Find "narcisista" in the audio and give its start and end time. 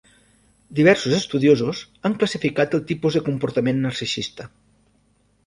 3.85-4.51